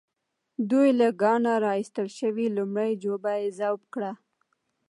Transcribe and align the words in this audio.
دوی 0.69 0.89
له 0.99 1.07
کانه 1.21 1.53
را 1.63 1.71
ايستل 1.79 2.07
شوې 2.19 2.45
لومړۍ 2.57 2.91
جوپه 3.03 3.33
ذوب 3.57 3.81
کړه. 3.93 4.11